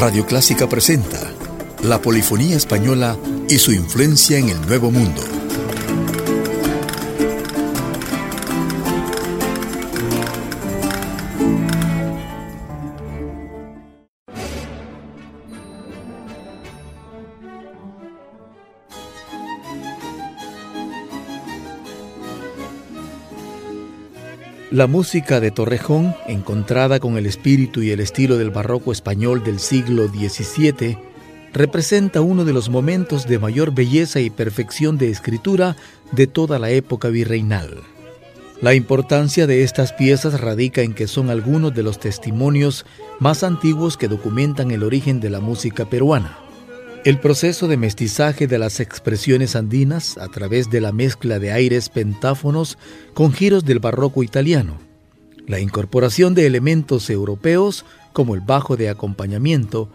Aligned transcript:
Radio 0.00 0.24
Clásica 0.24 0.66
presenta 0.66 1.20
la 1.82 2.00
polifonía 2.00 2.56
española 2.56 3.18
y 3.50 3.58
su 3.58 3.72
influencia 3.72 4.38
en 4.38 4.48
el 4.48 4.66
Nuevo 4.66 4.90
Mundo. 4.90 5.39
La 24.70 24.86
música 24.86 25.40
de 25.40 25.50
Torrejón, 25.50 26.14
encontrada 26.28 27.00
con 27.00 27.18
el 27.18 27.26
espíritu 27.26 27.82
y 27.82 27.90
el 27.90 27.98
estilo 27.98 28.38
del 28.38 28.50
barroco 28.50 28.92
español 28.92 29.42
del 29.42 29.58
siglo 29.58 30.06
XVII, 30.06 30.96
representa 31.52 32.20
uno 32.20 32.44
de 32.44 32.52
los 32.52 32.68
momentos 32.68 33.26
de 33.26 33.40
mayor 33.40 33.74
belleza 33.74 34.20
y 34.20 34.30
perfección 34.30 34.96
de 34.96 35.10
escritura 35.10 35.74
de 36.12 36.28
toda 36.28 36.60
la 36.60 36.70
época 36.70 37.08
virreinal. 37.08 37.82
La 38.60 38.74
importancia 38.74 39.48
de 39.48 39.64
estas 39.64 39.92
piezas 39.92 40.40
radica 40.40 40.82
en 40.82 40.94
que 40.94 41.08
son 41.08 41.30
algunos 41.30 41.74
de 41.74 41.82
los 41.82 41.98
testimonios 41.98 42.86
más 43.18 43.42
antiguos 43.42 43.96
que 43.96 44.06
documentan 44.06 44.70
el 44.70 44.84
origen 44.84 45.18
de 45.18 45.30
la 45.30 45.40
música 45.40 45.90
peruana. 45.90 46.38
El 47.02 47.18
proceso 47.18 47.66
de 47.66 47.78
mestizaje 47.78 48.46
de 48.46 48.58
las 48.58 48.78
expresiones 48.78 49.56
andinas 49.56 50.18
a 50.18 50.28
través 50.28 50.68
de 50.68 50.82
la 50.82 50.92
mezcla 50.92 51.38
de 51.38 51.50
aires 51.50 51.88
pentáfonos 51.88 52.76
con 53.14 53.32
giros 53.32 53.64
del 53.64 53.78
barroco 53.78 54.22
italiano, 54.22 54.76
la 55.46 55.60
incorporación 55.60 56.34
de 56.34 56.44
elementos 56.44 57.08
europeos 57.08 57.86
como 58.12 58.34
el 58.34 58.42
bajo 58.42 58.76
de 58.76 58.90
acompañamiento 58.90 59.88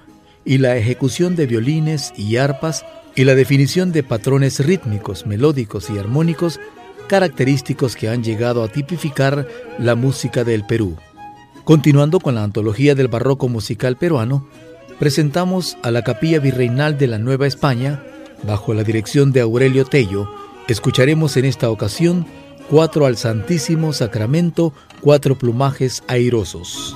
y 0.46 0.58
la 0.58 0.78
ejecución 0.78 1.36
de 1.36 1.46
violines 1.46 2.12
y 2.18 2.38
arpas 2.38 2.84
y 3.16 3.24
la 3.24 3.36
definición 3.36 3.92
de 3.92 4.02
patrones 4.02 4.66
rítmicos, 4.66 5.28
melódicos 5.28 5.92
y 5.92 6.00
armónicos 6.00 6.60
característicos 7.08 7.96
que 7.96 8.10
han 8.10 8.24
llegado 8.24 8.64
a 8.64 8.68
tipificar 8.68 9.48
la 9.78 9.94
música 9.94 10.44
del 10.44 10.66
Perú. 10.66 10.98
Continuando 11.66 12.20
con 12.20 12.34
la 12.34 12.44
antología 12.44 12.96
del 12.96 13.10
barroco 13.10 13.48
musical 13.48 13.96
peruano, 13.96 14.48
presentamos 15.00 15.78
a 15.84 15.92
la 15.92 16.04
Capilla 16.04 16.40
Virreinal 16.40 16.98
de 16.98 17.08
la 17.08 17.18
Nueva 17.18 17.48
España, 17.48 18.04
bajo 18.44 18.74
la 18.74 18.84
dirección 18.84 19.32
de 19.32 19.42
Aurelio 19.42 19.86
Tello, 19.86 20.30
escucharemos 20.68 21.38
en 21.38 21.46
esta 21.46 21.70
ocasión 21.70 22.26
cuatro 22.70 23.06
al 23.06 23.18
Santísimo 23.18 23.94
Sacramento, 23.94 24.74
cuatro 25.02 25.38
plumajes 25.38 26.04
airosos. 26.08 26.96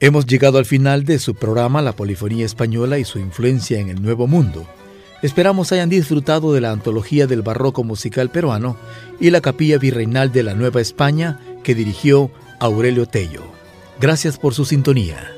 Hemos 0.00 0.26
llegado 0.26 0.58
al 0.58 0.64
final 0.64 1.04
de 1.04 1.18
su 1.18 1.34
programa 1.34 1.82
La 1.82 1.92
Polifonía 1.92 2.46
Española 2.46 2.98
y 2.98 3.04
su 3.04 3.18
influencia 3.18 3.80
en 3.80 3.88
el 3.88 4.00
Nuevo 4.00 4.28
Mundo. 4.28 4.64
Esperamos 5.22 5.72
hayan 5.72 5.88
disfrutado 5.88 6.52
de 6.52 6.60
la 6.60 6.70
antología 6.70 7.26
del 7.26 7.42
barroco 7.42 7.82
musical 7.82 8.30
peruano 8.30 8.76
y 9.18 9.30
la 9.30 9.40
capilla 9.40 9.76
virreinal 9.76 10.30
de 10.30 10.44
la 10.44 10.54
Nueva 10.54 10.80
España 10.80 11.40
que 11.64 11.74
dirigió 11.74 12.30
Aurelio 12.60 13.06
Tello. 13.06 13.42
Gracias 14.00 14.38
por 14.38 14.54
su 14.54 14.64
sintonía. 14.64 15.37